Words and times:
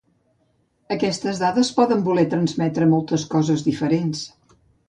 Aquestes 0.95 1.41
dades 1.43 1.69
poden 1.81 2.03
voler 2.09 2.25
transmetre 2.33 2.91
moltes 2.97 3.29
coses 3.37 3.67
diferents. 3.73 4.29